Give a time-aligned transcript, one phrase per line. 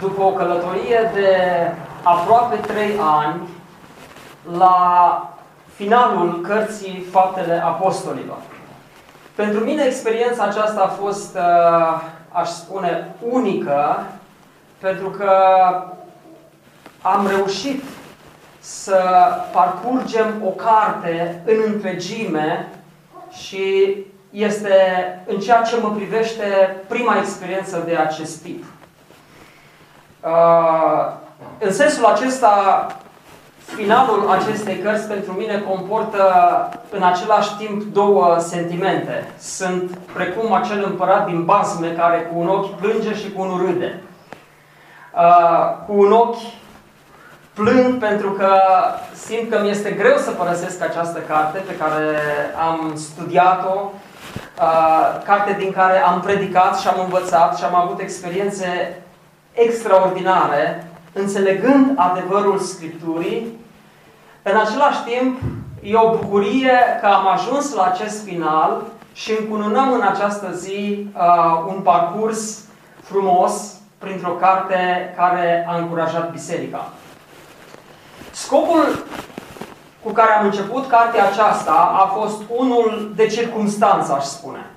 [0.00, 1.36] după o călătorie de
[2.02, 3.40] aproape trei ani
[4.56, 5.26] la
[5.74, 8.38] finalul cărții Faptele Apostolilor.
[9.34, 12.02] Pentru mine experiența aceasta a fost, uh,
[12.32, 14.06] aș spune, unică,
[14.78, 15.32] pentru că
[17.02, 17.82] am reușit
[18.58, 19.00] să
[19.52, 22.68] parcurgem o carte în întregime
[23.30, 23.96] și
[24.30, 24.74] este,
[25.26, 28.64] în ceea ce mă privește, prima experiență de acest tip.
[30.22, 31.12] Uh,
[31.58, 32.86] în sensul acesta,
[33.58, 36.24] finalul acestei cărți pentru mine comportă
[36.90, 39.30] în același timp două sentimente.
[39.38, 44.02] Sunt precum acel împărat din basme care cu un ochi plânge și cu unul râde.
[45.14, 46.42] Uh, cu un ochi
[47.54, 48.50] plâng pentru că
[49.14, 52.16] simt că mi este greu să părăsesc această carte pe care
[52.68, 53.90] am studiat-o,
[54.60, 59.01] uh, carte din care am predicat și am învățat și am avut experiențe
[59.52, 63.60] extraordinare, înțelegând adevărul Scripturii,
[64.42, 65.40] în același timp
[65.82, 71.64] e o bucurie că am ajuns la acest final și încununăm în această zi uh,
[71.68, 72.64] un parcurs
[73.02, 76.88] frumos printr-o carte care a încurajat biserica.
[78.30, 79.04] Scopul
[80.02, 84.70] cu care am început cartea aceasta a fost unul de circunstanță, aș spune.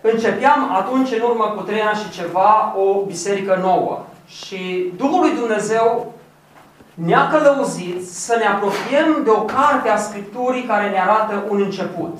[0.00, 4.04] Începeam atunci, în urmă cu trei ani și ceva, o biserică nouă.
[4.26, 6.12] Și Duhul lui Dumnezeu
[6.94, 12.18] ne-a călăuzit să ne apropiem de o carte a Scripturii care ne arată un început.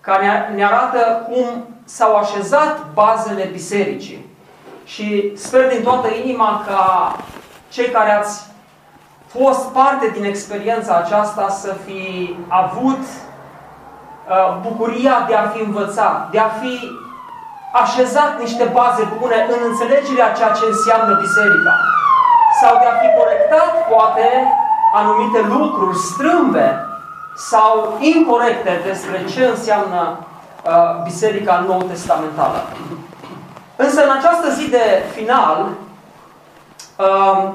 [0.00, 4.26] Care ne arată cum s-au așezat bazele bisericii.
[4.84, 7.16] Și sper din toată inima ca
[7.68, 8.46] cei care ați
[9.26, 13.25] fost parte din experiența aceasta să fi avut Uh,
[14.62, 16.74] bucuria de a fi învățat, de a fi
[17.82, 21.74] așezat niște baze bune în înțelegerea ceea ce înseamnă biserica.
[22.60, 24.28] Sau de a fi corectat, poate,
[24.92, 26.68] anumite lucruri strâmbe
[27.36, 32.62] sau incorrecte despre ce înseamnă uh, Biserica Nou Testamentală.
[33.76, 35.68] Însă în această zi de final,
[36.96, 37.48] uh,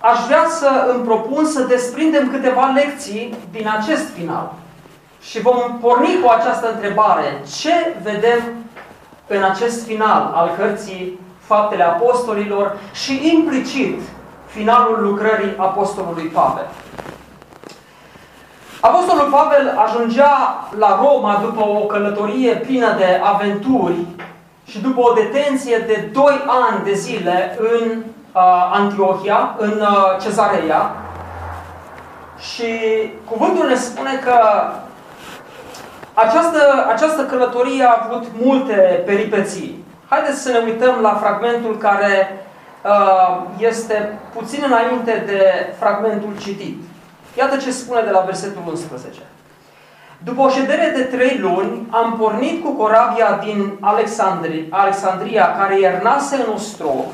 [0.00, 4.52] aș vrea să îmi propun să desprindem câteva lecții din acest final.
[5.20, 7.42] Și vom porni cu această întrebare.
[7.60, 7.72] Ce
[8.02, 8.38] vedem
[9.26, 14.00] în acest final al cărții Faptele Apostolilor și implicit
[14.46, 16.66] finalul lucrării Apostolului Pavel?
[18.80, 23.94] Apostolul Pavel ajungea la Roma după o călătorie plină de aventuri
[24.66, 30.94] și după o detenție de 2 ani de zile în uh, Antiohia, în uh, Cezarea.
[32.38, 32.72] Și
[33.24, 34.34] cuvântul ne spune că
[36.14, 39.84] această, această călătorie a avut multe peripeții.
[40.08, 42.44] Haideți să ne uităm la fragmentul care
[42.84, 45.42] uh, este puțin înainte de
[45.78, 46.82] fragmentul citit.
[47.38, 49.20] Iată ce spune de la versetul 11.
[50.24, 56.36] După o ședere de trei luni, am pornit cu corabia din Alexandri, Alexandria, care iernase
[56.36, 57.04] în ostrov,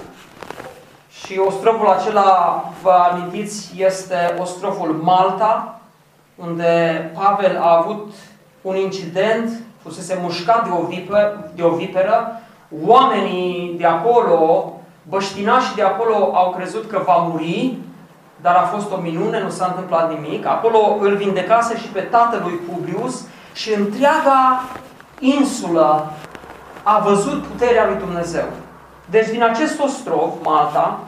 [1.25, 5.81] și ostrovul acela, vă amintiți, este ostrovul Malta,
[6.35, 8.13] unde Pavel a avut
[8.67, 9.51] un incident,
[9.83, 12.41] fusese mușcat de o, vipă, de o viperă,
[12.85, 14.73] oamenii de acolo,
[15.09, 17.77] băștinașii de acolo au crezut că va muri,
[18.41, 20.47] dar a fost o minune, nu s-a întâmplat nimic.
[20.47, 24.63] Acolo îl vindecase și pe tatălui Publius și întreaga
[25.19, 26.13] insulă
[26.83, 28.45] a văzut puterea lui Dumnezeu.
[29.11, 30.99] Deci din acest ostrov, Malta,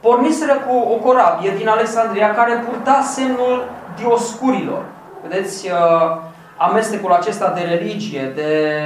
[0.00, 3.64] porniseră cu o corabie din Alexandria care purta semnul
[3.96, 4.84] dioscurilor.
[5.22, 8.78] Vedeți, uh, amestecul acesta de religie, de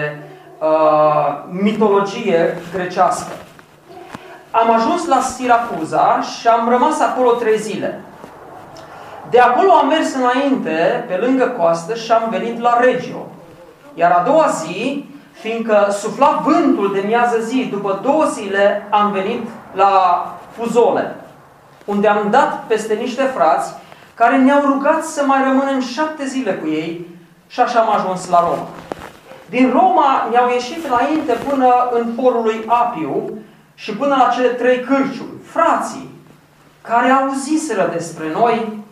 [0.58, 3.32] uh, mitologie grecească.
[4.50, 8.00] Am ajuns la Siracuza și am rămas acolo trei zile.
[9.30, 13.26] De acolo am mers înainte, pe lângă coastă, și am venit la Regio.
[13.94, 19.48] Iar a doua zi, fiindcă sufla vântul de miază zi, după două zile am venit
[19.74, 21.14] la Fuzole,
[21.84, 23.74] unde am dat peste niște frați
[24.14, 27.15] care ne-au rugat să mai rămânem șapte zile cu ei
[27.46, 28.66] și așa am ajuns la Roma.
[29.48, 33.38] Din Roma ne-au ieșit înainte până în forul lui Apiu
[33.75, 36.10] și până la cele trei cârciuri, frații,
[36.82, 38.84] care auziseră despre noi,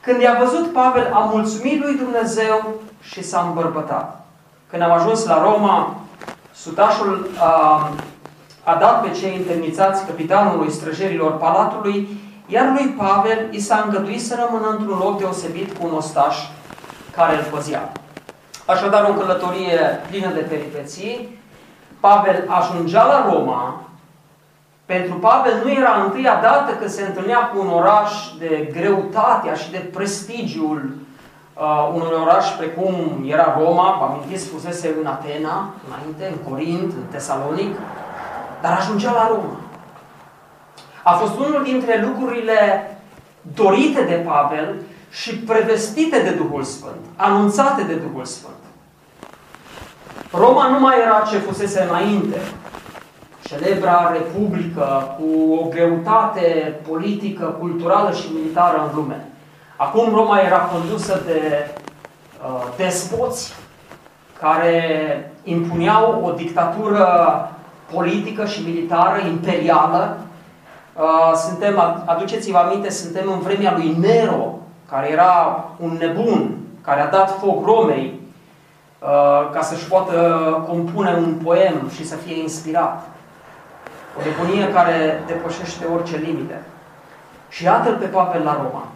[0.00, 4.26] când i-a văzut Pavel, a mulțumit lui Dumnezeu și s-a îmbărbătat.
[4.70, 5.96] Când am ajuns la Roma,
[6.54, 7.90] sutașul a,
[8.64, 12.08] a dat pe cei întemnițați capitanului străjerilor palatului,
[12.46, 16.36] iar lui Pavel i s-a îngăduit să rămână într-un loc deosebit cu un ostaș
[17.18, 17.92] care îl păzea.
[18.66, 21.38] Așadar, o călătorie plină de peripeții.
[22.00, 23.82] Pavel ajungea la Roma.
[24.84, 29.70] Pentru Pavel nu era întâia dată că se întâlnea cu un oraș de greutatea și
[29.70, 30.90] de prestigiul
[31.54, 37.04] uh, unui oraș precum era Roma, vă amintiți, fusese în Atena, înainte, în Corint, în
[37.10, 37.76] Tesalonic,
[38.60, 39.56] dar ajungea la Roma.
[41.02, 42.90] A fost unul dintre lucrurile
[43.54, 44.74] dorite de Pavel
[45.10, 48.52] și prevestite de Duhul Sfânt, anunțate de Duhul Sfânt.
[50.32, 52.36] Roma nu mai era ce fusese înainte,
[53.42, 59.28] celebra republică cu o greutate politică, culturală și militară în lume.
[59.76, 61.70] Acum Roma era condusă de
[62.44, 63.54] uh, despoți
[64.40, 67.06] care impuneau o dictatură
[67.94, 70.18] politică și militară imperială.
[70.94, 74.57] Uh, suntem, aduceți-vă aminte, suntem în vremea lui Nero,
[74.90, 78.20] care era un nebun, care a dat foc Romei
[78.98, 80.14] uh, ca să-și poată
[80.68, 83.06] compune un poem și să fie inspirat.
[84.18, 86.62] O nebunie care depășește orice limite.
[87.48, 88.86] Și iată-l pe Pavel la Roma.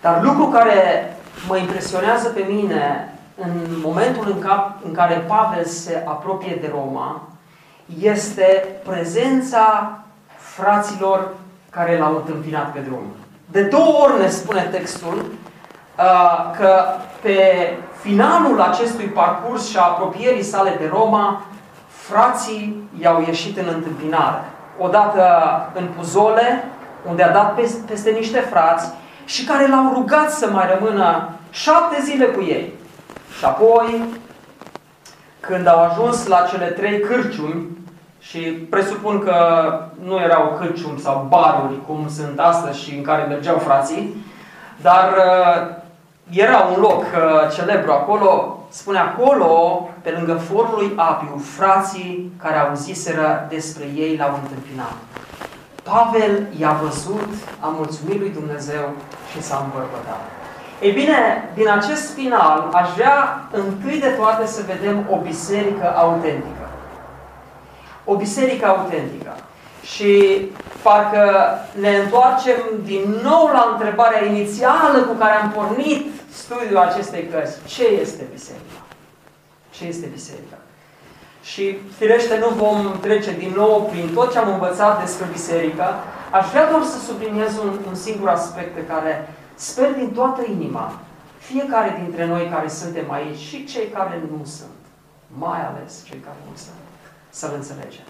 [0.00, 1.16] Dar lucru care
[1.48, 3.50] mă impresionează pe mine în
[3.82, 7.22] momentul în, cap, în care Pavel se apropie de Roma
[8.00, 9.98] este prezența
[10.36, 11.34] fraților
[11.70, 13.02] care l-au întâmpinat pe drum.
[13.50, 15.24] De două ori ne spune textul
[15.98, 16.84] uh, că
[17.22, 17.38] pe
[18.00, 21.42] finalul acestui parcurs și a apropierii sale de Roma,
[21.88, 24.44] frații i-au ieșit în întâmpinare.
[24.78, 25.22] Odată
[25.74, 26.64] în Puzole,
[27.08, 28.90] unde a dat peste niște frați
[29.24, 32.74] și care l-au rugat să mai rămână șapte zile cu ei.
[33.38, 34.04] Și apoi,
[35.40, 37.66] când au ajuns la cele trei cârciumi,
[38.20, 39.36] și presupun că
[40.04, 44.24] nu erau cârciumi sau baruri cum sunt astăzi și în care mergeau frații,
[44.80, 45.78] dar uh,
[46.30, 52.58] era un loc uh, celebru acolo, spune acolo, pe lângă forul lui Apiu, frații care
[52.58, 54.94] auziseră despre ei l-au întâmpinat.
[55.82, 57.28] Pavel i-a văzut,
[57.60, 58.92] a mulțumit lui Dumnezeu
[59.32, 60.20] și s-a îmbărbătat.
[60.80, 66.59] Ei bine, din acest final aș vrea întâi de toate să vedem o biserică autentică.
[68.12, 69.32] O biserică autentică.
[69.82, 70.12] Și
[70.82, 71.24] parcă
[71.80, 77.58] ne întoarcem din nou la întrebarea inițială cu care am pornit studiul acestei cărți.
[77.66, 78.80] Ce este biserica?
[79.70, 80.58] Ce este biserica?
[81.42, 85.84] Și firește nu vom trece din nou prin tot ce am învățat despre biserică.
[86.30, 90.92] Aș vrea doar să subliniez un, un singur aspect pe care sper din toată inima
[91.38, 94.80] fiecare dintre noi care suntem aici și cei care nu sunt,
[95.26, 96.89] mai ales cei care nu sunt,
[97.30, 98.04] să-L înțelegem.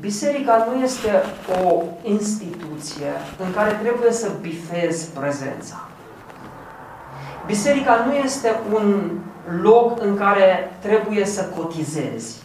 [0.00, 1.10] Biserica nu este
[1.62, 5.88] o instituție în care trebuie să bifezi prezența.
[7.46, 9.18] Biserica nu este un
[9.60, 12.42] loc în care trebuie să cotizezi.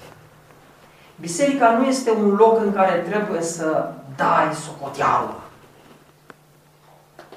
[1.20, 5.42] Biserica nu este un loc în care trebuie să dai socoteală.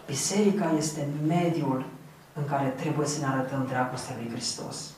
[0.07, 1.85] Biserica este mediul
[2.33, 4.96] în care trebuie să ne arătăm dragostea lui Hristos.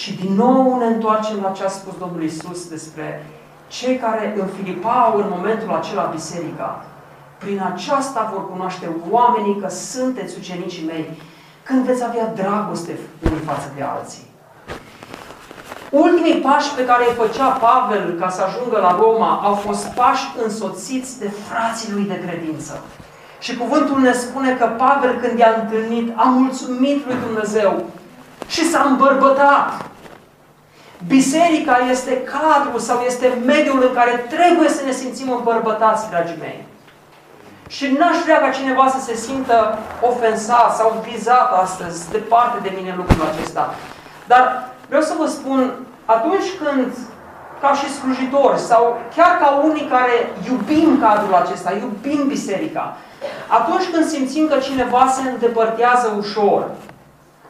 [0.00, 3.26] Și din nou ne întoarcem la ce a spus Domnul Isus despre
[3.68, 6.84] cei care înfilipau în momentul acela biserica.
[7.38, 11.22] Prin aceasta vor cunoaște oamenii că sunteți ucenicii mei
[11.62, 14.26] când veți avea dragoste unii față de alții.
[15.90, 20.26] Ultimii pași pe care îi făcea Pavel ca să ajungă la Roma au fost pași
[20.44, 22.82] însoțiți de frații lui de credință.
[23.38, 27.84] Și cuvântul ne spune că Pavel când i-a întâlnit a mulțumit lui Dumnezeu
[28.46, 29.84] și s-a îmbărbătat.
[31.06, 36.64] Biserica este cadrul sau este mediul în care trebuie să ne simțim îmbărbătați, dragii mei.
[37.68, 42.94] Și n-aș vrea ca cineva să se simtă ofensat sau vizat astăzi, departe de mine
[42.96, 43.74] lucrul acesta.
[44.26, 45.74] Dar vreau să vă spun,
[46.04, 46.92] atunci când,
[47.60, 52.96] ca și slujitori, sau chiar ca unii care iubim cadrul acesta, iubim biserica,
[53.46, 56.66] atunci când simțim că cineva se îndepărtează ușor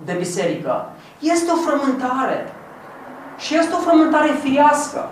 [0.05, 0.89] de biserică,
[1.19, 2.53] este o frământare.
[3.39, 5.11] Și este o frământare firească.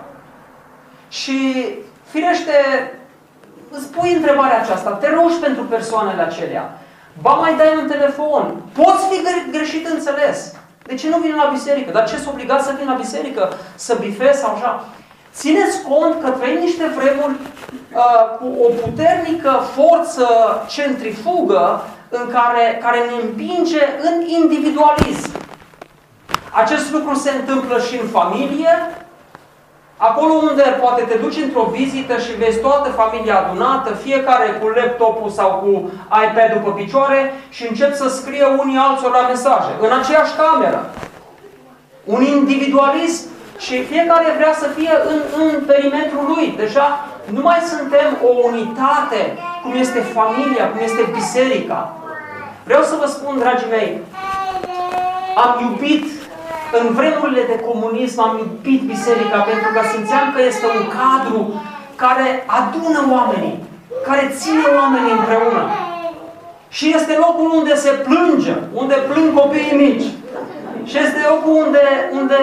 [1.09, 1.67] Și
[2.03, 2.53] firește,
[3.69, 6.79] îți pui întrebarea aceasta, te rogi pentru persoanele acelea.
[7.21, 8.55] Ba mai dai un telefon.
[8.73, 10.53] Poți fi greșit înțeles.
[10.83, 11.91] De ce nu vin la biserică?
[11.91, 13.53] Dar ce s obligat să vin la biserică?
[13.75, 14.85] Să bifez sau așa?
[15.33, 20.27] Țineți cont că trăim niște vremuri uh, cu o puternică forță
[20.67, 21.81] centrifugă
[22.21, 25.31] în care, care ne împinge în individualism.
[26.51, 28.73] Acest lucru se întâmplă și în familie,
[29.97, 35.29] acolo unde poate te duci într-o vizită și vezi toată familia adunată, fiecare cu laptopul
[35.29, 35.91] sau cu
[36.25, 40.89] iPad-ul pe picioare și încep să scrie unii alții la mesaje, în aceeași cameră.
[42.03, 43.23] Un individualism
[43.57, 46.53] și fiecare vrea să fie în, în perimetrul lui.
[46.57, 51.93] Deja nu mai suntem o unitate, cum este familia, cum este biserica.
[52.67, 53.89] Vreau să vă spun, dragii mei,
[55.43, 56.05] am iubit,
[56.79, 61.41] în vremurile de comunism, am iubit biserica pentru că simțeam că este un cadru
[62.03, 62.27] care
[62.59, 63.57] adună oamenii,
[64.07, 65.63] care ține oamenii împreună.
[66.77, 70.07] Și este locul unde se plânge, unde plâng copiii mici.
[70.89, 71.85] Și este locul unde,
[72.19, 72.39] unde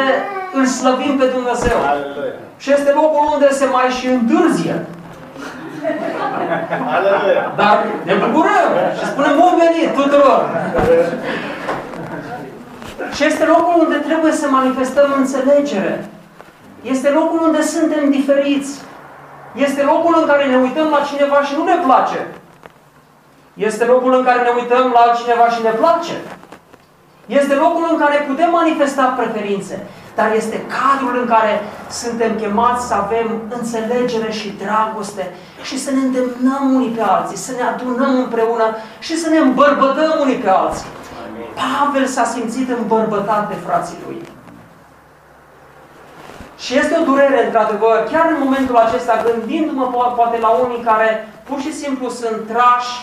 [0.52, 1.78] îl slăvim pe Dumnezeu.
[1.92, 2.34] Aleluia.
[2.62, 4.86] Și este locul unde se mai și întârzie.
[6.96, 7.52] Aleluia.
[7.56, 10.40] Dar ne bucurăm și spunem bun venit tuturor.
[13.14, 16.04] Și este locul unde trebuie să manifestăm înțelegere.
[16.82, 18.80] Este locul unde suntem diferiți.
[19.54, 22.26] Este locul în care ne uităm la cineva și nu ne place.
[23.54, 26.16] Este locul în care ne uităm la cineva și ne place.
[27.26, 32.94] Este locul în care putem manifesta preferințe, dar este cadrul în care suntem chemați să
[32.94, 38.76] avem înțelegere și dragoste și să ne îndemnăm unii pe alții, să ne adunăm împreună
[38.98, 40.86] și să ne îmbărbătăm unii pe alții.
[41.62, 44.22] Pavel s-a simțit îmbărbătat de frații lui.
[46.58, 51.60] Și este o durere, într-adevăr, chiar în momentul acesta, gândindu-mă poate la unii care pur
[51.60, 52.94] și simplu sunt trași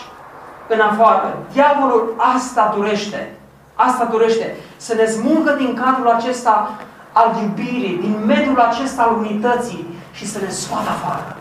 [0.68, 1.38] în afară.
[1.52, 3.34] Diavolul asta durește.
[3.74, 4.56] Asta dorește.
[4.76, 6.70] Să ne smulgă din cadrul acesta
[7.12, 11.36] al iubirii, din mediul acesta al unității și să ne scoată afară.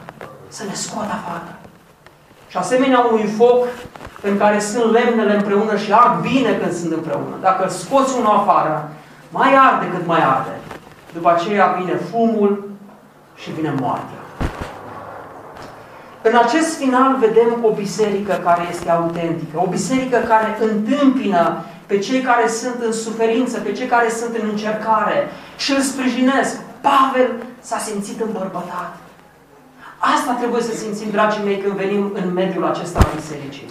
[0.48, 1.58] Să ne scoată afară.
[2.48, 3.66] Și asemenea unui foc
[4.22, 7.36] în care sunt lemnele împreună și ard bine când sunt împreună.
[7.42, 8.90] Dacă îl scoți unul afară,
[9.30, 10.60] mai arde cât mai arde.
[11.14, 12.70] După aceea vine fumul
[13.36, 14.18] și vine moartea.
[16.22, 22.22] În acest final vedem o biserică care este autentică, o biserică care întâmpină pe cei
[22.22, 26.56] care sunt în suferință, pe cei care sunt în încercare și îl sprijinesc.
[26.82, 28.98] Pavel s-a simțit îmbărbătat.
[29.98, 33.70] Asta trebuie să simțim, dragii mei, când venim în mediul acesta al bisericii.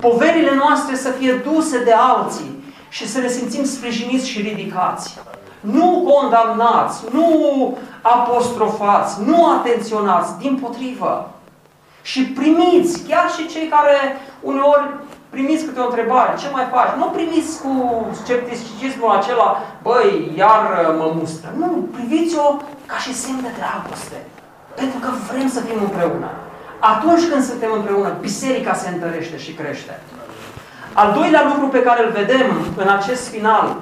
[0.00, 5.18] Poverile noastre să fie duse de alții și să ne simțim sprijiniți și ridicați.
[5.60, 7.28] Nu condamnați, nu
[8.02, 11.30] apostrofați, nu atenționați, din potrivă.
[12.02, 13.96] Și primiți, chiar și cei care
[14.40, 14.88] uneori
[15.34, 16.96] primiți câte o întrebare, ce mai faci?
[17.00, 17.72] Nu primiți cu
[18.20, 19.48] scepticismul acela,
[19.82, 21.48] băi, iar uh, mă mustră.
[21.60, 22.46] Nu, priviți-o
[22.90, 24.18] ca și semn de dragoste.
[24.80, 26.30] Pentru că vrem să fim împreună.
[26.92, 29.94] Atunci când suntem împreună, biserica se întărește și crește.
[30.92, 32.46] Al doilea lucru pe care îl vedem
[32.76, 33.76] în acest final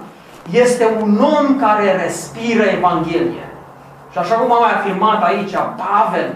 [0.51, 3.49] este un om care respiră Evanghelie.
[4.13, 6.35] Și așa cum am mai afirmat aici, Pavel,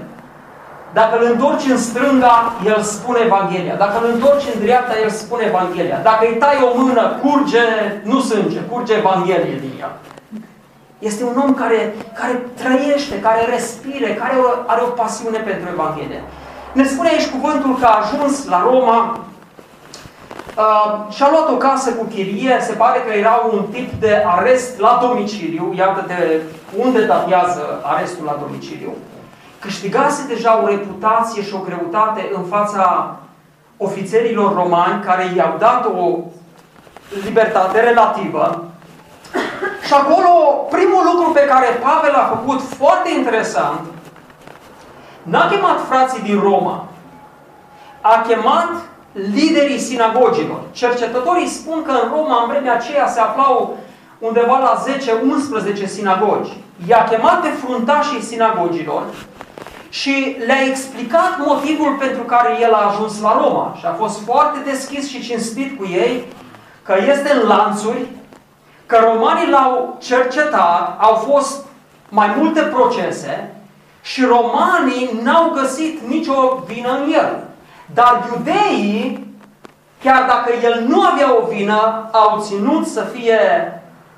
[0.92, 3.74] dacă îl întorci în stânga, el spune Evanghelia.
[3.74, 6.00] Dacă îl întorci în dreapta, el spune Evanghelia.
[6.02, 7.64] Dacă îi tai o mână, curge,
[8.02, 9.98] nu sânge, curge Evanghelie din ea.
[10.98, 14.34] Este un om care, care trăiește, care respire, care
[14.66, 16.22] are o pasiune pentru Evanghelie.
[16.72, 19.18] Ne spune aici cuvântul că a ajuns la Roma
[20.56, 24.78] uh, și-a luat o casă cu chirie, se pare că era un tip de arest
[24.78, 26.40] la domiciliu, iată de
[26.78, 28.92] unde datează arestul la domiciliu
[29.62, 33.16] câștigase deja o reputație și o greutate în fața
[33.76, 36.18] ofițerilor romani care i-au dat o
[37.24, 38.64] libertate relativă.
[39.86, 40.30] Și acolo,
[40.70, 43.80] primul lucru pe care Pavel a făcut, foarte interesant,
[45.22, 46.84] n-a chemat frații din Roma,
[48.00, 48.70] a chemat
[49.12, 50.60] liderii sinagogilor.
[50.72, 53.76] Cercetătorii spun că în Roma, în vremea aceea, se aflau
[54.18, 54.82] undeva la
[55.82, 56.60] 10-11 sinagogi.
[56.88, 59.02] I-a chemat pe fruntașii sinagogilor
[59.92, 63.76] și le-a explicat motivul pentru care el a ajuns la Roma.
[63.78, 66.26] Și a fost foarte deschis și cinstit cu ei
[66.82, 68.06] că este în lanțuri,
[68.86, 71.64] că romanii l-au cercetat, au fost
[72.08, 73.54] mai multe procese
[74.02, 77.44] și romanii n-au găsit nicio vină în el.
[77.94, 79.34] Dar iudeii,
[80.02, 83.38] chiar dacă el nu avea o vină, au ținut să fie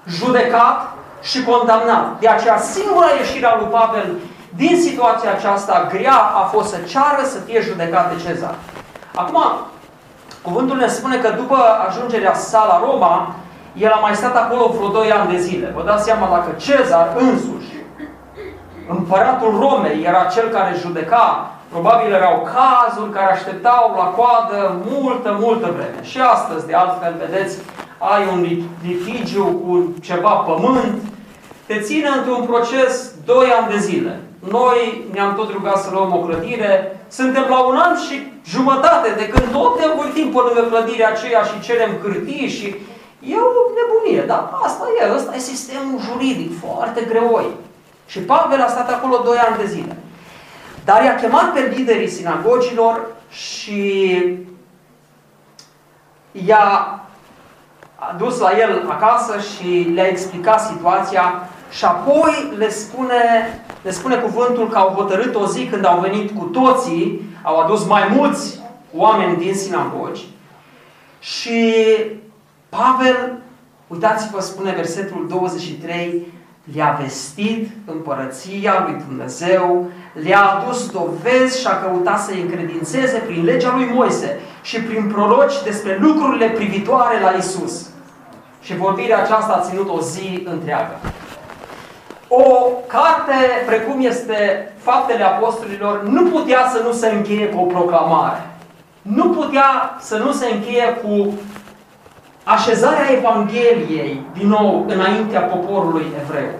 [0.09, 2.21] judecat și condamnat.
[2.21, 4.15] De aceea singura ieșire a lui Pavel
[4.57, 8.55] din situația aceasta grea a fost să ceară să fie judecat de Cezar.
[9.15, 9.43] Acum,
[10.43, 11.57] cuvântul ne spune că după
[11.89, 13.35] ajungerea sa la Roma,
[13.75, 15.73] el a mai stat acolo vreo 2 ani de zile.
[15.77, 17.75] Vă dați seama dacă Cezar însuși,
[18.89, 25.67] împăratul Romei, era cel care judeca, probabil erau cazuri care așteptau la coadă multă, multă
[25.77, 26.03] vreme.
[26.03, 27.59] Și astăzi, de altfel, vedeți,
[27.99, 28.47] ai un
[28.83, 31.03] litigiu cu ceva pământ,
[31.67, 34.21] te ține într-un proces 2 ani de zile.
[34.51, 39.29] Noi ne-am tot rugat să luăm o clădire, suntem la un an și jumătate de
[39.29, 42.67] când tot ne învârtim pe lângă clădirea aceea și cerem cârtii și
[43.21, 47.47] e o nebunie, dar asta e, ăsta e sistemul juridic, foarte greoi.
[48.07, 49.97] Și Pavel a stat acolo 2 ani de zile.
[50.85, 54.13] Dar i-a chemat pe liderii sinagogilor și
[56.33, 56.99] i-a
[58.17, 63.15] dus la el acasă și le-a explicat situația și apoi le spune,
[63.83, 67.87] le spune cuvântul că au hotărât o zi când au venit cu toții, au adus
[67.87, 68.61] mai mulți
[68.97, 70.25] oameni din sinagogi
[71.19, 71.75] și
[72.69, 73.39] Pavel,
[73.87, 76.27] uitați-vă, spune versetul 23,
[76.75, 83.75] le-a vestit împărăția lui Dumnezeu, le-a adus dovezi și a căutat să-i încredințeze prin legea
[83.77, 87.89] lui Moise și prin proroci despre lucrurile privitoare la Isus.
[88.63, 91.01] Și vorbirea aceasta a ținut o zi întreagă.
[92.37, 98.51] O carte precum este Faptele Apostolilor nu putea să nu se încheie cu o proclamare.
[99.03, 101.39] Nu putea să nu se încheie cu
[102.45, 106.51] așezarea Evangheliei din nou înaintea poporului evreu.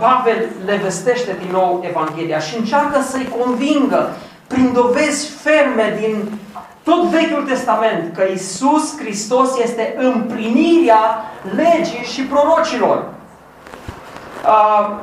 [0.00, 4.08] Pavel le vestește din nou Evanghelia și încearcă să-i convingă
[4.46, 6.38] prin dovezi ferme din
[6.82, 11.24] tot Vechiul Testament că Isus Hristos este împlinirea
[11.54, 13.04] legii și prorocilor.
[14.46, 14.96] Uh,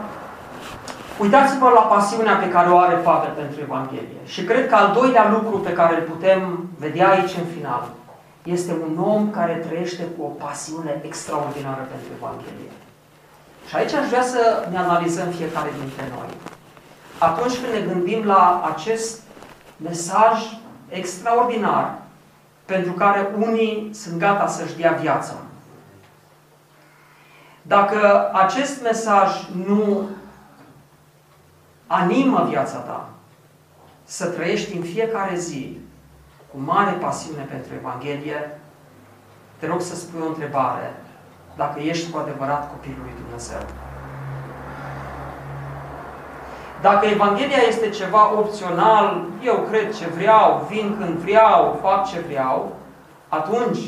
[1.20, 4.22] uitați-vă la pasiunea pe care o are Pavel pentru Evanghelie.
[4.26, 7.90] Și cred că al doilea lucru pe care îl putem vedea aici în final
[8.44, 12.72] este un om care trăiește cu o pasiune extraordinară pentru Evanghelie.
[13.68, 16.30] Și aici aș vrea să ne analizăm fiecare dintre noi.
[17.18, 19.22] Atunci când ne gândim la acest
[19.78, 20.38] mesaj
[20.90, 21.94] extraordinar
[22.66, 25.34] pentru care unii sunt gata să-și dea viața.
[27.68, 30.10] Dacă acest mesaj nu
[31.88, 33.10] animă viața ta
[34.04, 35.80] să trăiești în fiecare zi
[36.52, 38.60] cu mare pasiune pentru Evanghelie,
[39.60, 40.94] te rog să spui o întrebare.
[41.56, 43.60] Dacă ești cu adevărat copilul lui Dumnezeu.
[46.82, 52.76] Dacă Evanghelia este ceva opțional, eu cred ce vreau, vin când vreau, fac ce vreau,
[53.28, 53.80] atunci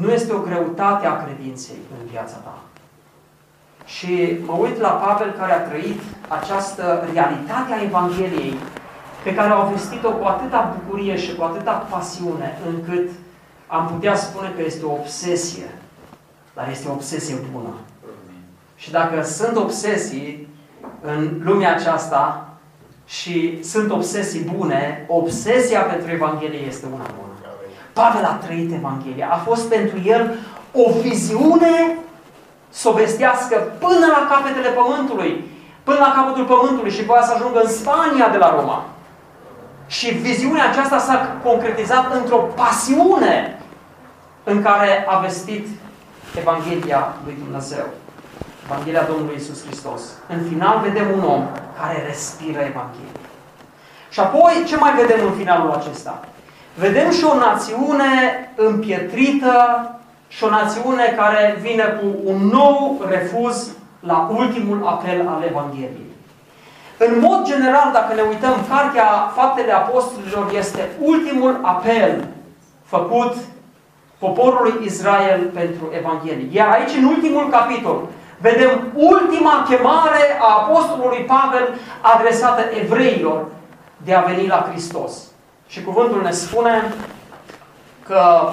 [0.00, 2.58] nu este o greutate a credinței în viața ta.
[3.84, 8.56] Și mă uit la Pavel care a trăit această realitate a Evangheliei
[9.22, 13.10] pe care au vestit-o cu atâta bucurie și cu atâta pasiune, încât
[13.66, 15.68] am putea spune că este o obsesie,
[16.54, 17.74] dar este o obsesie bună.
[18.76, 20.48] Și dacă sunt obsesii
[21.00, 22.48] în lumea aceasta
[23.06, 27.23] și sunt obsesii bune, obsesia pentru Evanghelie este una bună.
[27.94, 29.28] Pavel a trăit Evanghelia.
[29.32, 30.38] A fost pentru el
[30.72, 31.96] o viziune
[32.70, 35.44] sovestească până la capetele pământului,
[35.84, 38.84] până la capătul pământului și voia să ajungă în Spania de la Roma.
[39.86, 43.60] Și viziunea aceasta s-a concretizat într-o pasiune
[44.44, 45.66] în care a vestit
[46.38, 47.84] Evanghelia lui Dumnezeu.
[48.64, 50.02] Evanghelia Domnului Isus Hristos.
[50.28, 51.42] În final vedem un om
[51.80, 53.20] care respiră Evanghelia.
[54.10, 56.24] Și apoi, ce mai vedem în finalul acesta?
[56.74, 58.08] Vedem și o națiune
[58.54, 59.88] împietrită
[60.28, 66.12] și o națiune care vine cu un nou refuz la ultimul apel al Evangheliei.
[66.98, 72.26] În mod general, dacă ne uităm, Cartea Faptele Apostolilor este ultimul apel
[72.84, 73.34] făcut
[74.18, 76.48] poporului Israel pentru Evanghelie.
[76.50, 78.02] Iar aici, în ultimul capitol,
[78.40, 81.68] vedem ultima chemare a Apostolului Pavel
[82.00, 83.44] adresată evreilor
[84.04, 85.33] de a veni la Hristos.
[85.74, 86.94] Și cuvântul ne spune
[88.06, 88.50] că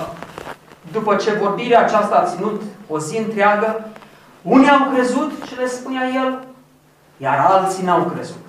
[0.91, 3.89] după ce vorbirea aceasta a ținut o zi întreagă,
[4.41, 6.43] unii au crezut ce le spunea el,
[7.17, 8.45] iar alții n-au crezut.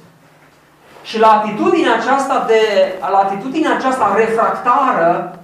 [1.03, 2.61] Și la atitudinea aceasta, de,
[3.01, 5.39] la atitudinea aceasta refractară,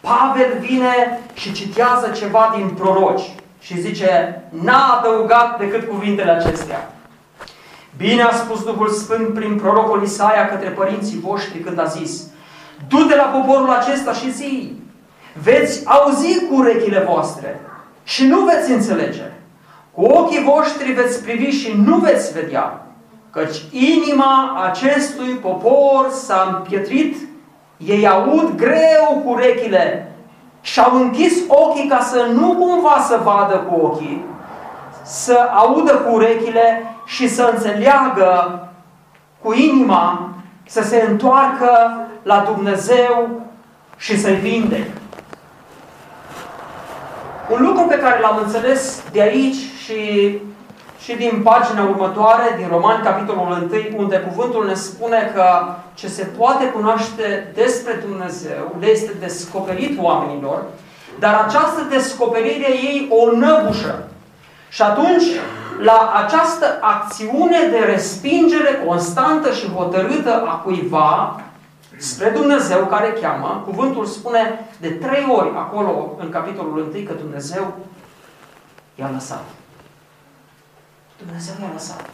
[0.00, 6.90] Pavel vine și citează ceva din proroci și zice, n-a adăugat decât cuvintele acestea.
[7.96, 12.34] Bine a spus Duhul Sfânt prin prorocul Isaia către părinții voștri când a zis,
[12.88, 14.72] Du-te la poporul acesta și zi,
[15.42, 17.60] veți auzi cu urechile voastre
[18.04, 19.30] și nu veți înțelege.
[19.92, 22.86] Cu ochii voștri veți privi și nu veți vedea,
[23.30, 27.16] căci inima acestui popor s-a împietrit,
[27.76, 30.12] ei aud greu cu urechile
[30.60, 34.24] și-au închis ochii ca să nu cumva să vadă cu ochii,
[35.02, 38.60] să audă cu urechile și să înțeleagă
[39.42, 40.30] cu inima,
[40.66, 43.40] să se întoarcă la Dumnezeu
[43.96, 44.86] și să-i vindec.
[47.50, 50.30] Un lucru pe care l-am înțeles de aici și,
[51.00, 55.44] și din pagina următoare, din Romani, capitolul 1, unde cuvântul ne spune că
[55.94, 60.62] ce se poate cunoaște despre Dumnezeu le este descoperit oamenilor,
[61.18, 64.08] dar această descoperire ei o năbușă.
[64.68, 65.24] Și atunci,
[65.82, 71.40] la această acțiune de respingere constantă și hotărâtă a cuiva,
[71.98, 77.76] spre Dumnezeu care cheamă, cuvântul spune de trei ori acolo în capitolul 1 că Dumnezeu
[78.94, 79.44] i-a lăsat.
[81.24, 82.08] Dumnezeu i-a lăsat.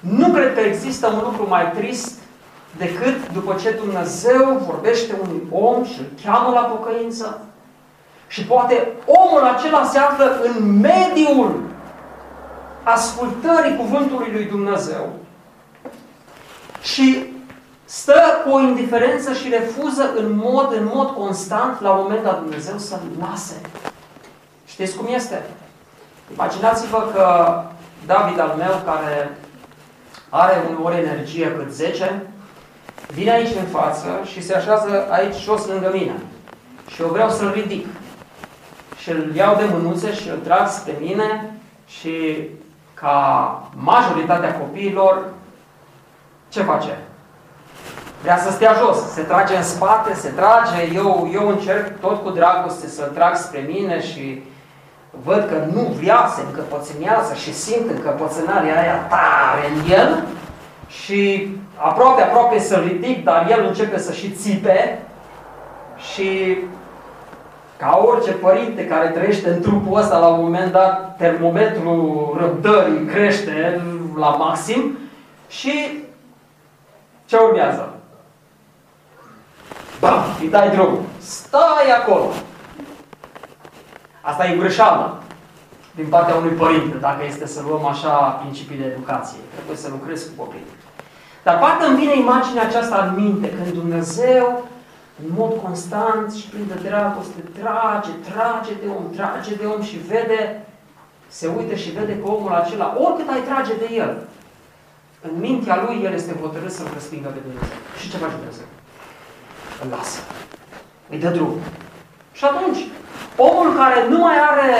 [0.00, 2.18] Nu cred că există un lucru mai trist
[2.76, 7.40] decât după ce Dumnezeu vorbește unui om și îl cheamă la pocăință
[8.26, 11.60] și poate omul acela se află în mediul
[12.82, 15.08] ascultării cuvântului lui Dumnezeu
[16.82, 17.32] și
[17.92, 22.40] stă cu o indiferență și refuză în mod, în mod constant la un moment dat
[22.40, 23.60] Dumnezeu să-l lase.
[24.64, 25.42] Știți cum este?
[26.32, 27.56] Imaginați-vă că
[28.06, 29.38] David al meu, care
[30.28, 32.26] are uneori energie cât 10,
[33.08, 36.14] vine aici în față și se așează aici jos lângă mine.
[36.86, 37.86] Și eu vreau să-l ridic.
[38.98, 41.54] Și îl iau de mânuțe și îl trag spre mine
[41.86, 42.48] și
[42.94, 45.32] ca majoritatea copiilor,
[46.48, 46.98] ce face?
[48.22, 52.30] Vrea să stea jos, se trage în spate, se trage, eu, eu încerc tot cu
[52.30, 54.42] dragoste să-l trag spre mine și
[55.24, 60.24] văd că nu vrea, se încăpățânează și simt încăpățânarea aia tare în el
[60.88, 64.98] și aproape, aproape să ridic, dar el începe să și țipe
[66.12, 66.58] și
[67.76, 73.82] ca orice părinte care trăiește în trupul ăsta, la un moment dat, termometrul răbdării crește
[74.16, 74.98] la maxim
[75.48, 76.04] și
[77.26, 77.92] ce urmează?
[80.02, 81.02] Bam, îi dai drumul.
[81.18, 82.28] Stai acolo.
[84.20, 85.22] Asta e greșeală
[85.94, 89.38] din partea unui părinte, dacă este să luăm așa principii de educație.
[89.54, 90.76] Trebuie să lucrezi cu copilul.
[91.42, 94.64] Dar parcă îmi vine imaginea aceasta în minte, când Dumnezeu,
[95.22, 99.96] în mod constant și plin de dragoste, trage, trage de om, trage de om și
[99.96, 100.66] vede,
[101.28, 104.12] se uită și vede că omul acela, oricât ai trage de el,
[105.26, 107.78] în mintea lui, el este hotărât să-l respingă pe Dumnezeu.
[107.98, 108.66] Și ce face Dumnezeu?
[109.82, 110.20] Îl lasă.
[111.10, 111.54] Îi dă drum.
[112.32, 112.80] Și atunci,
[113.36, 114.70] omul care nu mai are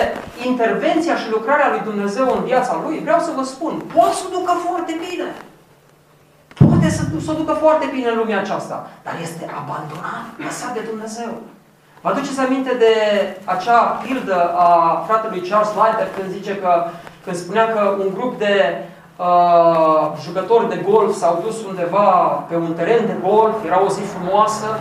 [0.45, 4.37] intervenția și lucrarea lui Dumnezeu în viața lui, vreau să vă spun, poate să o
[4.37, 5.29] ducă foarte bine.
[6.67, 10.87] Poate să, să o ducă foarte bine în lumea aceasta, dar este abandonat, lăsat de
[10.89, 11.33] Dumnezeu.
[12.01, 12.93] Vă aduceți aminte de
[13.45, 16.85] acea pildă a fratelui Charles Leiter când zice că,
[17.23, 18.83] când spunea că un grup de
[19.15, 22.09] uh, jucători de golf s-au dus undeva
[22.49, 24.79] pe un teren de golf, era o zi frumoasă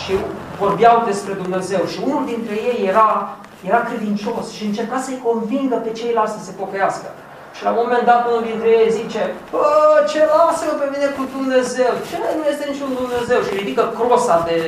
[0.00, 0.12] și
[0.58, 1.82] vorbeau despre Dumnezeu.
[1.92, 3.36] Și unul dintre ei era,
[3.68, 7.08] era credincios și încerca să-i convingă pe ceilalți să se pocăiască.
[7.56, 9.66] Și la un moment dat unul dintre ei zice, Bă,
[10.10, 11.92] ce lasă pe mine cu Dumnezeu?
[12.08, 13.40] Ce nu este niciun Dumnezeu?
[13.46, 14.58] Și ridică crosa de,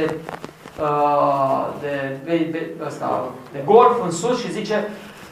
[0.87, 1.95] uh, de,
[2.25, 3.09] de, de, ăsta,
[3.53, 4.77] de golf în sus și zice,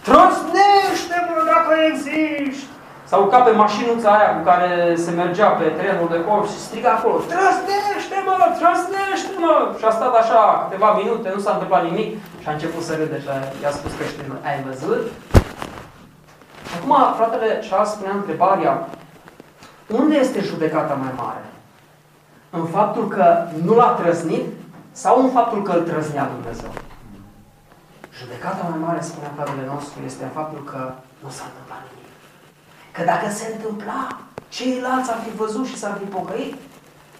[0.06, 2.74] Trăsnește-mă dacă existi!
[3.08, 4.70] S-a urcat pe mașinuța aia cu care
[5.04, 9.54] se mergea pe terenul de golf și striga acolo, Trăsnește-mă, trăsnește-mă!
[9.78, 12.10] Și a stat așa câteva minute, nu s-a întâmplat nimic
[12.42, 13.28] și a început să râde și
[13.62, 15.02] i-a spus creștinul, ai văzut?
[16.76, 18.72] Acum, fratele Charles spunea întrebarea,
[19.98, 21.44] unde este judecata mai mare?
[22.50, 23.26] În faptul că
[23.64, 24.46] nu l-a trăznit
[24.92, 26.70] sau în faptul că îl trăznea Dumnezeu?
[28.18, 30.80] Judecata mai mare, spunea fratele nostru, este în faptul că
[31.22, 32.05] nu s-a întâmplat nimic.
[32.96, 34.02] Că dacă se întâmpla,
[34.48, 36.54] ceilalți ar fi văzut și s-ar fi pocăit.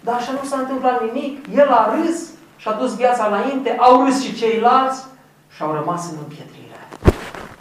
[0.05, 1.33] Dar așa nu s-a întâmplat nimic.
[1.61, 2.19] El a râs
[2.61, 4.99] și a dus viața înainte, au râs și ceilalți
[5.53, 6.79] și au rămas în împietrire.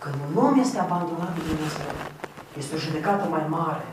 [0.03, 1.93] Când un om este abandonat de Dumnezeu,
[2.61, 3.87] este o judecată mai mare.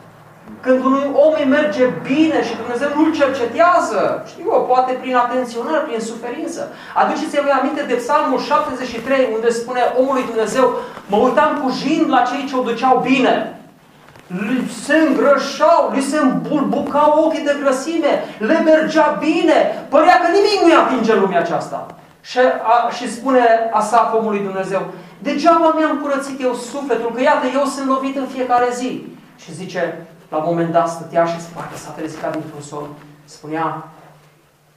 [0.60, 5.86] Când unui om îi merge bine și Dumnezeu nu-l cercetează, știu eu, poate prin atenționări,
[5.86, 6.62] prin suferință.
[7.00, 10.66] Aduceți-vă aminte de Psalmul 73, unde spune omului Dumnezeu,
[11.06, 13.58] mă uitam cu jind la cei ce o duceau bine
[14.26, 20.60] li se îngrășau, li se îmbulbucau ochii de grăsime, le mergea bine, părea că nimic
[20.62, 21.86] nu-i atinge lumea aceasta.
[22.20, 23.40] Și, a, și spune
[23.72, 24.82] Asaf omului Dumnezeu,
[25.18, 29.06] degeaba mi-am curățit eu sufletul, că iată, eu sunt lovit în fiecare zi.
[29.36, 32.88] Și zice, la un moment dat stătea și parcă s-a trezit dintr-un somn,
[33.24, 33.84] spunea,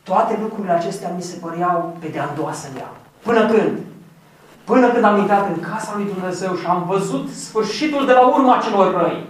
[0.10, 2.30] Toate lucrurile acestea mi se păreau pe de-a
[2.74, 2.92] mea.
[3.24, 3.78] Până când?
[4.64, 8.62] Până când am intrat în casa lui Dumnezeu și am văzut sfârșitul de la urma
[8.64, 9.26] celor răi.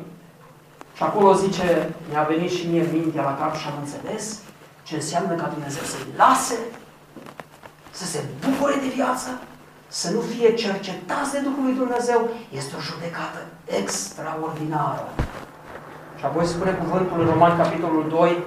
[0.98, 4.40] Și acolo zice, mi-a venit și mie mintea la cap și am înțeles
[4.84, 6.58] ce înseamnă ca Dumnezeu să-i lase,
[7.92, 9.30] să se bucure de viață,
[9.88, 12.30] să nu fie cercetați de Duhul lui Dumnezeu,
[12.60, 13.40] este o judecată
[13.80, 15.08] extraordinară.
[16.18, 18.38] Și apoi spune cuvântul în Roman, capitolul 2,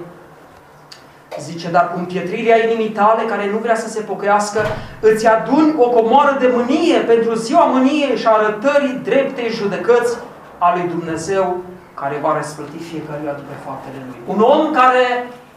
[1.39, 4.59] Zice, dar cu împietrirea inimii tale, care nu vrea să se pocăiască,
[4.99, 10.17] îți aduni o comoară de mânie pentru ziua mâniei și arătării dreptei judecăți
[10.57, 11.61] a lui Dumnezeu,
[12.01, 14.19] care va răsplăti fiecăruia după faptele lui.
[14.33, 15.05] Un om care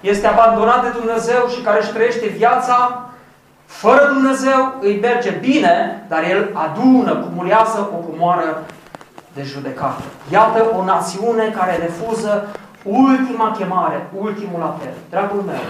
[0.01, 3.09] este abandonat de Dumnezeu și care își trăiește viața
[3.65, 8.63] fără Dumnezeu, îi merge bine, dar el adună, cumulează o comoară
[9.35, 10.03] de judecată.
[10.31, 12.49] Iată o națiune care refuză
[12.85, 14.95] ultima chemare, ultimul apel.
[15.11, 15.65] Dragul meu,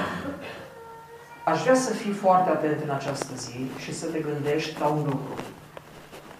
[1.45, 5.03] aș vrea să fii foarte atent în această zi și să te gândești la un
[5.05, 5.35] lucru.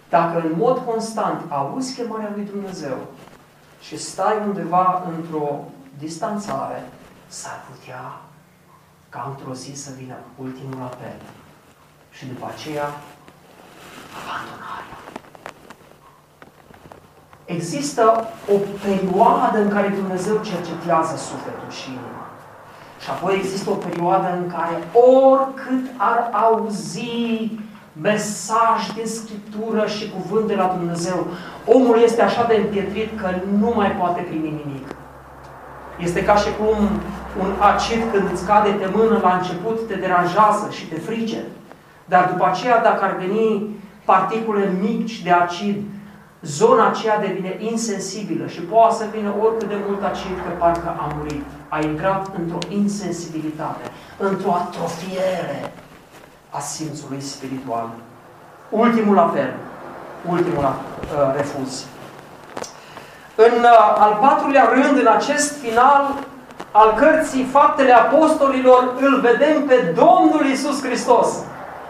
[0.09, 2.97] Dacă în mod constant auzi chemarea lui Dumnezeu
[3.87, 5.59] și stai undeva într-o
[5.97, 6.83] distanțare,
[7.27, 8.21] s-ar putea
[9.09, 11.19] ca într-o zi să vină ultimul apel
[12.11, 12.87] și după aceea
[14.19, 14.97] abandonarea.
[17.45, 22.25] Există o perioadă în care Dumnezeu cercetează sufletul și inima.
[22.99, 27.51] Și apoi există o perioadă în care oricât ar auzi
[28.01, 31.27] mesaj din Scriptură și cuvânt de la Dumnezeu,
[31.65, 33.29] omul este așa de împietrit că
[33.59, 34.87] nu mai poate primi nimic.
[35.99, 36.77] Este ca și cum
[37.39, 41.37] un acid când îți cade pe mână la început te deranjează și te frice.
[42.05, 45.83] Dar după aceea, dacă ar veni particule mici de acid,
[46.41, 51.13] zona aceea devine insensibilă și poate să vină oricât de mult acid că parcă a
[51.17, 51.43] murit.
[51.69, 53.83] A intrat într-o insensibilitate,
[54.17, 55.71] într-o atrofiere
[56.55, 57.89] a simțului spiritual.
[58.69, 59.53] Ultimul apel,
[60.29, 61.85] ultimul uh, refuz.
[63.35, 66.13] În uh, al patrulea rând, în acest final
[66.71, 71.27] al cărții Faptele Apostolilor, îl vedem pe Domnul Isus Hristos.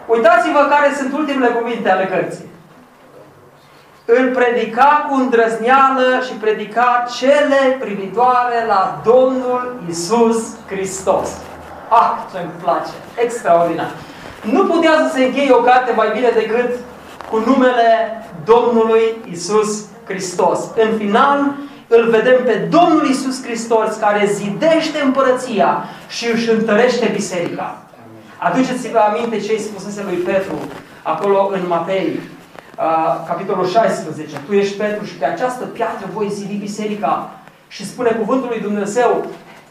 [0.07, 2.53] Uitați-vă care sunt ultimele cuvinte ale cărții
[4.05, 11.29] îl predica cu îndrăzneală și predica cele privitoare la Domnul Isus Hristos.
[11.89, 12.91] Ah, ce îmi place!
[13.23, 13.91] Extraordinar!
[14.51, 16.69] Nu putea să se încheie o carte mai bine decât
[17.29, 20.59] cu numele Domnului Isus Hristos.
[20.75, 21.53] În final,
[21.87, 27.77] îl vedem pe Domnul Isus Hristos care zidește împărăția și își întărește biserica.
[28.37, 30.55] Aduceți-vă aminte ce îi spusese lui Petru
[31.03, 32.19] acolo în Matei
[33.27, 34.37] capitolul 16.
[34.47, 37.29] Tu ești Petru și pe această piatră voi zidi biserica.
[37.67, 39.25] Și spune cuvântul lui Dumnezeu,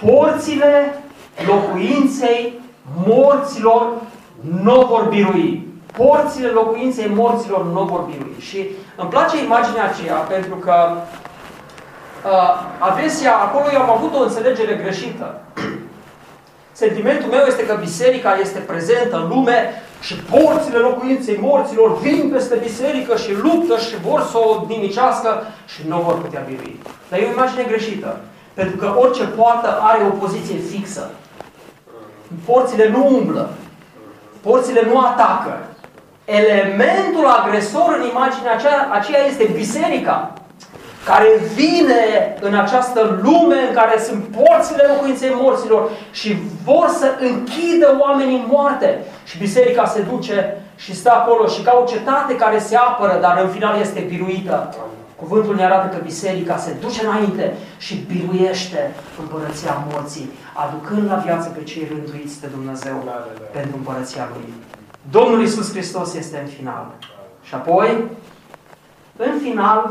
[0.05, 1.03] porțile
[1.47, 2.61] locuinței
[3.07, 3.93] morților
[4.63, 5.67] nu vor birui.
[5.97, 8.35] Porțile locuinței morților nu vor birui.
[8.39, 14.81] Și îmi place imaginea aceea pentru că uh, adesea, acolo eu am avut o înțelegere
[14.83, 15.41] greșită.
[16.83, 22.57] Sentimentul meu este că biserica este prezentă în lume și porțile locuinței morților vin peste
[22.63, 26.81] biserică și luptă și vor să o nimicească și nu vor putea birui.
[27.09, 28.21] Dar e o imagine greșită.
[28.55, 31.11] Pentru că orice poartă are o poziție fixă.
[32.45, 33.51] Porțile nu umblă.
[34.45, 35.59] Porțile nu atacă.
[36.25, 40.33] Elementul agresor în imaginea aceea, aceea este biserica
[41.05, 47.97] care vine în această lume în care sunt porțile locuinței morților și vor să închidă
[48.01, 48.99] oamenii în moarte.
[49.25, 53.39] Și biserica se duce și stă acolo și ca o cetate care se apără, dar
[53.43, 54.75] în final este biruită.
[55.29, 61.49] Cuvântul ne arată că biserica se duce înainte și biruiește împărăția morții, aducând la viață
[61.49, 63.45] pe cei rânduiți de Dumnezeu da, da, da.
[63.53, 64.53] pentru împărăția Lui.
[65.11, 66.87] Domnul Isus Hristos este în final.
[67.43, 68.05] Și apoi,
[69.17, 69.91] în final,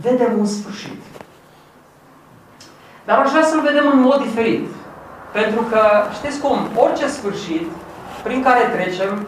[0.00, 1.00] vedem un sfârșit.
[3.04, 4.66] Dar aș vrea să-l vedem în mod diferit.
[5.32, 5.80] Pentru că,
[6.14, 7.66] știți cum, orice sfârșit
[8.22, 9.26] prin care trecem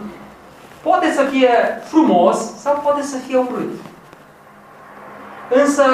[0.82, 1.50] poate să fie
[1.84, 3.70] frumos sau poate să fie urât.
[5.54, 5.84] Însă,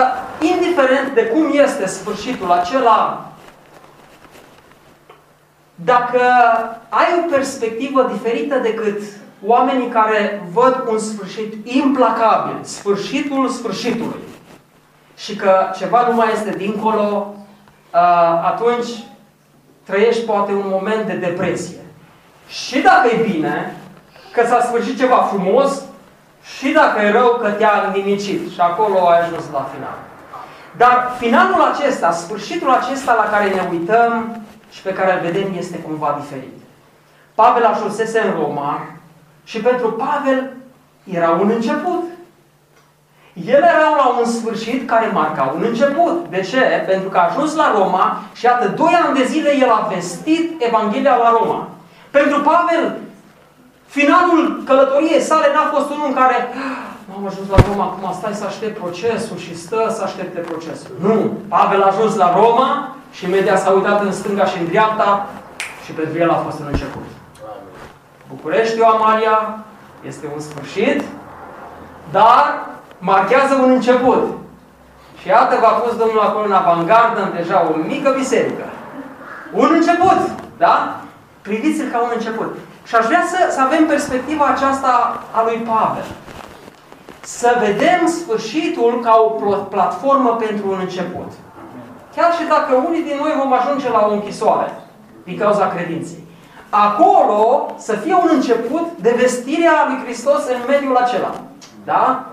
[0.40, 3.30] indiferent de cum este sfârșitul acela,
[5.74, 6.20] dacă
[6.88, 9.02] ai o perspectivă diferită decât
[9.44, 14.20] oamenii care văd un sfârșit implacabil, sfârșitul sfârșitului,
[15.16, 17.34] și că ceva nu mai este dincolo,
[18.44, 18.88] atunci
[19.84, 21.80] trăiești poate un moment de depresie.
[22.48, 23.76] Și dacă e bine,
[24.32, 25.82] că s-a sfârșit ceva frumos,
[26.54, 28.52] și dacă e rău, că te-a nimicit.
[28.52, 29.98] Și acolo ai ajuns la final.
[30.76, 35.78] Dar finalul acesta, sfârșitul acesta la care ne uităm și pe care îl vedem este
[35.78, 36.56] cumva diferit.
[37.34, 38.80] Pavel ajunsese în Roma
[39.44, 40.52] și pentru Pavel
[41.04, 42.04] era un început.
[43.44, 46.26] El era la un sfârșit care marca un început.
[46.30, 46.84] De ce?
[46.86, 50.62] Pentru că a ajuns la Roma și iată, doi ani de zile el a vestit
[50.62, 51.68] Evanghelia la Roma.
[52.10, 52.96] Pentru Pavel,
[53.98, 56.36] finalul călătoriei sale n-a fost unul în care
[57.16, 60.92] am ajuns la Roma, acum stai să aștept procesul și stă să aștepte procesul.
[61.06, 61.16] Nu!
[61.48, 62.68] Pavel a ajuns la Roma
[63.16, 65.26] și imediat s-a uitat în stânga și în dreapta
[65.84, 67.06] și pentru el a fost un început.
[68.28, 69.64] Bucureștiul Amalia
[70.06, 71.02] este un sfârșit,
[72.10, 72.66] dar
[72.98, 74.22] marchează un început.
[75.20, 78.64] Și iată v-a pus Domnul acolo în avangardă, în deja o mică biserică.
[79.52, 80.18] Un început,
[80.56, 81.00] da?
[81.46, 82.50] Priviți-l ca un început.
[82.88, 86.08] Și aș vrea să, să avem perspectiva aceasta a lui Pavel.
[87.20, 89.28] Să vedem sfârșitul ca o
[89.74, 91.32] platformă pentru un început.
[92.16, 94.70] Chiar și dacă unii din noi vom ajunge la o închisoare
[95.24, 96.24] din cauza credinței.
[96.70, 101.34] Acolo să fie un început de vestirea lui Hristos în mediul acela.
[101.84, 102.26] Da?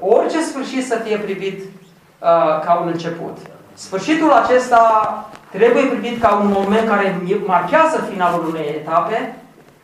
[0.00, 3.36] Orice sfârșit să fie privit uh, ca un început.
[3.74, 4.82] Sfârșitul acesta
[5.50, 9.34] trebuie privit ca un moment care marchează finalul unei etape,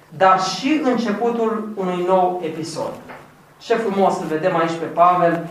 [0.09, 2.92] dar și începutul unui nou episod.
[3.59, 5.46] Ce frumos să vedem aici pe Pavel,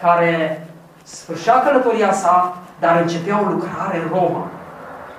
[0.00, 0.66] care
[1.02, 4.46] sfârșea călătoria sa, dar începea o lucrare în Roma.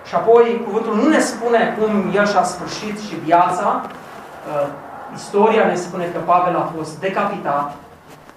[0.07, 3.81] Și apoi cuvântul nu ne spune cum el și-a sfârșit și viața.
[3.83, 4.67] Uh,
[5.15, 7.73] istoria ne spune că Pavel a fost decapitat,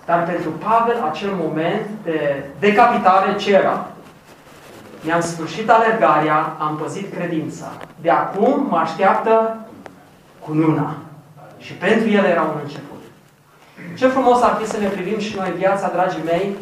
[0.06, 3.86] dar pentru Pavel acel moment de decapitare ce era?
[5.04, 7.72] Mi-am sfârșit alergarea, am păzit credința.
[8.00, 9.56] De acum mă așteaptă
[10.44, 10.94] cununa.
[11.58, 13.02] Și pentru el era un început.
[13.96, 16.56] Ce frumos ar fi să ne privim și noi viața, dragii mei,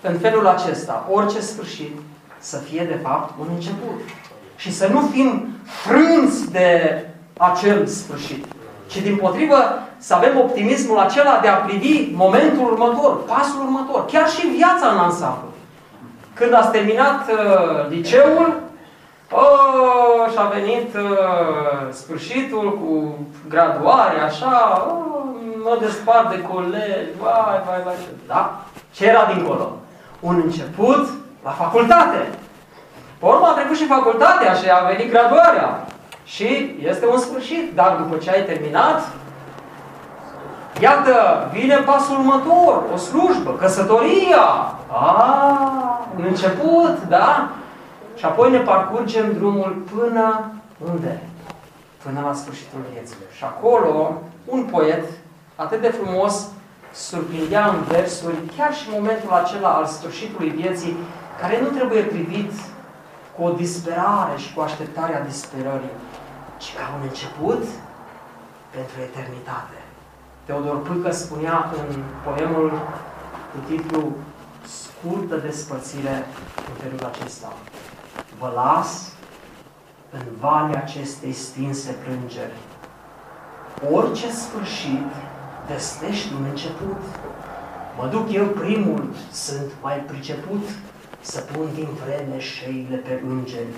[0.00, 1.08] în felul acesta.
[1.10, 1.98] Orice sfârșit
[2.38, 4.00] să fie de fapt un început.
[4.56, 7.04] Și să nu fim frânți de
[7.38, 8.44] acel sfârșit.
[8.86, 9.56] Ci din potrivă
[9.98, 14.98] să avem optimismul acela de a privi momentul următor, pasul următor, chiar și viața în
[14.98, 15.51] ansamblu.
[16.42, 18.52] Când ați terminat uh, liceul,
[19.30, 25.24] oh, și a venit uh, sfârșitul cu graduare, așa, oh,
[25.64, 27.94] mă despart de colegi, vai, vai, vai.
[28.26, 28.60] Da?
[28.94, 29.76] Ce era dincolo?
[30.20, 31.08] Un început
[31.44, 32.28] la facultate.
[33.18, 35.86] Pe urmă a trecut și facultatea și a venit graduarea.
[36.24, 37.74] Și este un sfârșit.
[37.74, 39.08] Dar după ce ai terminat,
[40.80, 44.74] iată, vine pasul următor, o slujbă, căsătoria.
[44.88, 47.50] Ah, un început, da?
[48.16, 50.52] Și apoi ne parcurgem drumul până
[50.92, 51.22] unde?
[52.02, 53.16] Până la sfârșitul vieții.
[53.36, 55.04] Și acolo, un poet
[55.56, 56.48] atât de frumos
[56.92, 60.96] surprindea în versuri chiar și momentul acela al sfârșitului vieții,
[61.40, 62.52] care nu trebuie privit
[63.36, 65.96] cu o disperare și cu așteptarea disperării,
[66.56, 67.62] ci ca un început
[68.70, 69.78] pentru eternitate.
[70.44, 72.70] Teodor Pâcă spunea în poemul
[73.50, 74.12] cu titlu
[74.66, 76.26] Scurtă despărțire
[76.68, 77.52] în felul acesta.
[78.38, 79.12] Vă las
[80.10, 82.56] în valea acestei stinse plângeri.
[83.90, 85.06] Orice sfârșit
[85.68, 87.00] vestești un început.
[87.98, 90.68] Mă duc eu primul, sunt mai priceput
[91.20, 93.74] să pun din vreme șeile pe îngeri.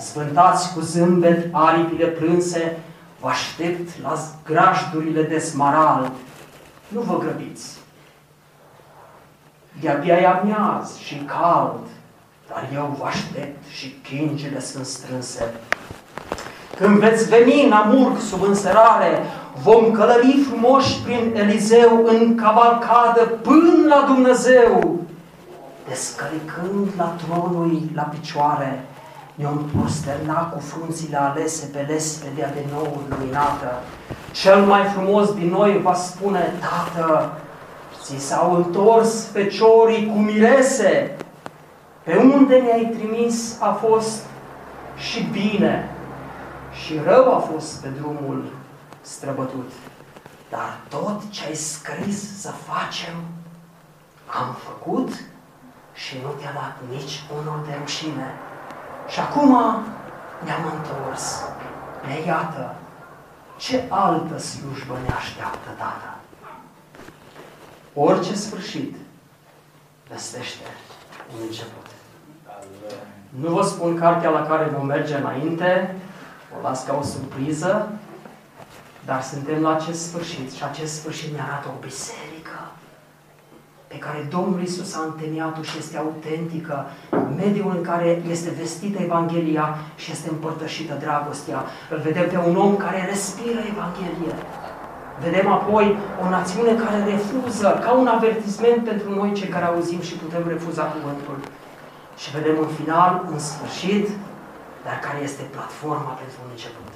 [0.00, 2.78] Zvântați cu zâmbet aripile plânse,
[3.20, 6.12] vă aștept la grajdurile de smarald.
[6.88, 7.85] Nu vă grăbiți.
[9.80, 11.86] De-abia e amiaz și cald,
[12.48, 15.54] dar eu vă aștept și chingile sunt strânse.
[16.76, 19.22] Când veți veni în amurg sub înserare,
[19.62, 25.00] vom călări frumoși prin Elizeu în cavalcadă până la Dumnezeu,
[25.88, 28.84] descălicând la tronul la picioare,
[29.34, 33.82] ne-om prosterna cu frunțile alese pe lespedea de nou luminată.
[34.32, 37.32] Cel mai frumos din noi va spune, Tată,
[38.06, 41.16] ți s-au întors feciorii cu mirese,
[42.02, 44.24] pe unde ne-ai trimis a fost
[44.96, 45.90] și bine,
[46.72, 48.44] și rău a fost pe drumul
[49.00, 49.70] străbătut.
[50.50, 53.14] Dar tot ce ai scris să facem,
[54.26, 55.08] am făcut
[55.92, 58.34] și nu te-a dat nici unul de rușine.
[59.08, 59.50] Și acum
[60.44, 61.42] ne-am întors.
[62.06, 62.74] Ne iată,
[63.56, 66.15] ce altă slujbă ne așteaptă, Tată?
[67.98, 68.96] Orice sfârșit
[70.08, 70.66] vestește
[71.34, 71.86] un început.
[73.28, 75.96] Nu vă spun cartea la care vom merge înainte,
[76.58, 77.88] o las ca o surpriză,
[79.04, 82.70] dar suntem la acest sfârșit și acest sfârșit ne arată o biserică
[83.86, 86.86] pe pe care Domnul Isus a întemeiat-o și este autentică,
[87.36, 91.64] mediul în care este vestită Evanghelia și este împărtășită dragostea.
[91.90, 94.34] Îl vedem pe un om care respiră Evanghelie.
[95.24, 100.14] Vedem apoi o națiune care refuză, ca un avertisment pentru noi cei care auzim și
[100.14, 101.38] putem refuza cuvântul.
[102.16, 104.08] Și vedem în final, în sfârșit,
[104.84, 106.92] dar care este platforma pentru un început.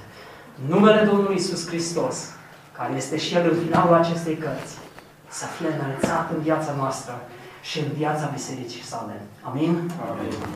[0.73, 2.17] Numele Domnului Isus Hristos,
[2.77, 4.75] care este și El în finalul acestei cărți,
[5.27, 7.13] să fie înălțat în viața noastră
[7.61, 9.15] și în viața bisericii sale.
[9.41, 9.91] Amin?
[10.09, 10.33] Amin.